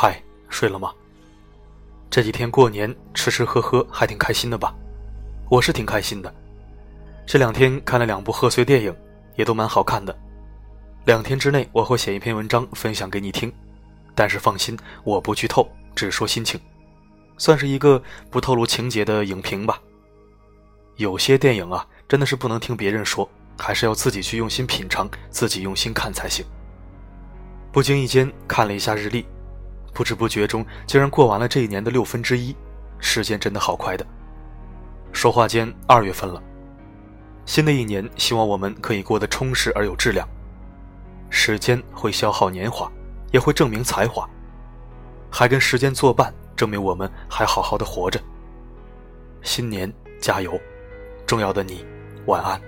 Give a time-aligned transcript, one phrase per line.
[0.00, 0.94] 嗨，睡了吗？
[2.08, 4.72] 这几天过年吃吃喝喝还挺开心的吧？
[5.50, 6.32] 我是挺开心的。
[7.26, 8.94] 这两天看了两部贺岁电影，
[9.34, 10.16] 也都蛮好看的。
[11.04, 13.52] 两天之内我会写一篇文章分享给你听，
[14.14, 16.60] 但是放心，我不剧透，只说心情，
[17.36, 19.82] 算是一个不透露情节的影评吧。
[20.94, 26.46] 有些电影啊，真的是不能听别人说，还是要自己去用心品尝，自己用心看才行。
[27.72, 29.26] 不经意间看了一下日历。
[29.98, 32.54] 不知不觉中，竟然过完了这一年的六分之一，
[33.00, 34.06] 时间真的好快的。
[35.12, 36.40] 说话间，二月份了。
[37.44, 40.24] 新的一年，希望我们可以过得充实而有质量。
[41.30, 42.88] 时间会消耗年华，
[43.32, 44.24] 也会证明才华，
[45.32, 48.20] 还跟时间作伴，证明我们还好好的活着。
[49.42, 50.56] 新年加油！
[51.26, 51.84] 重要的你，
[52.26, 52.67] 晚安。